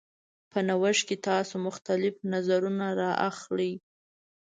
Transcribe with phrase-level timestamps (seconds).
[0.51, 3.73] په نوښت کې تاسو مختلف نظرونه راخلئ.